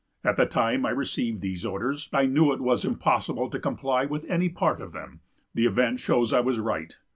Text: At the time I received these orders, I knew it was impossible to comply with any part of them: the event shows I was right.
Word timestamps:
At 0.23 0.35
the 0.35 0.47
time 0.47 0.83
I 0.83 0.89
received 0.89 1.41
these 1.41 1.63
orders, 1.63 2.09
I 2.11 2.25
knew 2.25 2.51
it 2.53 2.59
was 2.59 2.83
impossible 2.83 3.51
to 3.51 3.59
comply 3.59 4.05
with 4.05 4.25
any 4.27 4.49
part 4.49 4.81
of 4.81 4.93
them: 4.93 5.19
the 5.53 5.67
event 5.67 5.99
shows 5.99 6.33
I 6.33 6.39
was 6.39 6.57
right. 6.57 6.97